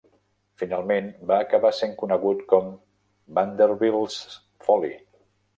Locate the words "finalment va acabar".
0.61-1.71